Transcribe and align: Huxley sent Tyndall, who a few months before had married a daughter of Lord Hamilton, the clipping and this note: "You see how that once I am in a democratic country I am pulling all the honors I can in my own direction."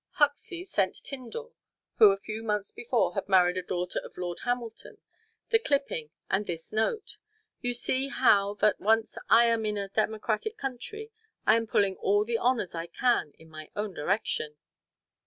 Huxley 0.13 0.63
sent 0.63 0.95
Tyndall, 1.03 1.53
who 1.99 2.09
a 2.09 2.17
few 2.17 2.41
months 2.41 2.71
before 2.71 3.13
had 3.13 3.29
married 3.29 3.55
a 3.57 3.61
daughter 3.61 3.99
of 4.03 4.17
Lord 4.17 4.39
Hamilton, 4.45 4.97
the 5.49 5.59
clipping 5.59 6.09
and 6.27 6.47
this 6.47 6.73
note: 6.73 7.17
"You 7.61 7.75
see 7.75 8.07
how 8.07 8.55
that 8.61 8.79
once 8.79 9.19
I 9.29 9.45
am 9.45 9.63
in 9.63 9.77
a 9.77 9.89
democratic 9.89 10.57
country 10.57 11.11
I 11.45 11.55
am 11.55 11.67
pulling 11.67 11.97
all 11.97 12.25
the 12.25 12.39
honors 12.39 12.73
I 12.73 12.87
can 12.87 13.33
in 13.37 13.51
my 13.51 13.69
own 13.75 13.93
direction." 13.93 14.57